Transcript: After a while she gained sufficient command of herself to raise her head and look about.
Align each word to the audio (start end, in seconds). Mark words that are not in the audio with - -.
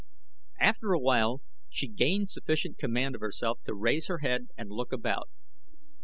After 0.59 0.93
a 0.93 0.99
while 0.99 1.43
she 1.69 1.87
gained 1.87 2.31
sufficient 2.31 2.79
command 2.79 3.13
of 3.13 3.21
herself 3.21 3.61
to 3.65 3.75
raise 3.75 4.07
her 4.07 4.17
head 4.17 4.47
and 4.57 4.71
look 4.71 4.91
about. 4.91 5.29